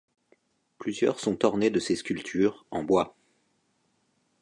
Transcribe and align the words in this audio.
Plusieurs 0.79 1.19
sont 1.19 1.45
ornés 1.45 1.69
de 1.69 1.77
ses 1.79 1.95
sculptures, 1.95 2.65
en 2.71 2.81
bois. 2.83 3.15